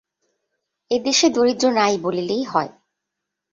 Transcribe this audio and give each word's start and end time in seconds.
এ 0.91 0.97
দেশে 1.03 1.27
দরিদ্র 1.29 1.65
নাই 1.71 1.93
বলিলেই 1.97 2.43
হয়। 2.43 2.71